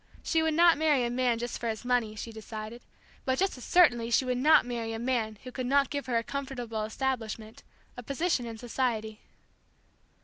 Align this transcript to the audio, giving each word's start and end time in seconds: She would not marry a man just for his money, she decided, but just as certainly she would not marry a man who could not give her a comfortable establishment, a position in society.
She 0.23 0.41
would 0.41 0.55
not 0.55 0.79
marry 0.79 1.05
a 1.05 1.11
man 1.11 1.37
just 1.37 1.59
for 1.59 1.69
his 1.69 1.85
money, 1.85 2.15
she 2.15 2.31
decided, 2.31 2.81
but 3.23 3.37
just 3.37 3.55
as 3.55 3.63
certainly 3.65 4.09
she 4.09 4.25
would 4.25 4.39
not 4.39 4.65
marry 4.65 4.93
a 4.93 4.97
man 4.97 5.37
who 5.43 5.51
could 5.51 5.67
not 5.67 5.91
give 5.91 6.07
her 6.07 6.17
a 6.17 6.23
comfortable 6.23 6.83
establishment, 6.85 7.61
a 7.95 8.01
position 8.01 8.47
in 8.47 8.57
society. 8.57 9.19